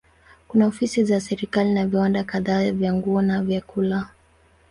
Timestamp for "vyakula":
3.43-4.09